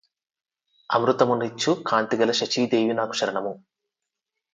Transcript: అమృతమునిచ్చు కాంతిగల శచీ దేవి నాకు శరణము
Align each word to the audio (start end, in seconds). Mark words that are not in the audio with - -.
అమృతమునిచ్చు 0.89 1.71
కాంతిగల 1.87 2.31
శచీ 2.31 2.63
దేవి 2.65 2.93
నాకు 2.93 3.13
శరణము 3.13 3.53